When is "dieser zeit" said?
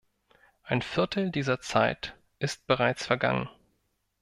1.29-2.17